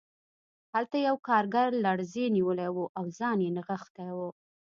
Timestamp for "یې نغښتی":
3.45-4.09